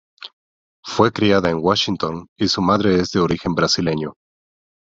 [0.83, 4.15] Fue criada en Washington y su madre es de origen brasileño.